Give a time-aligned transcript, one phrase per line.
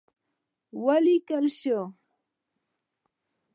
[0.85, 1.85] وليکل شول: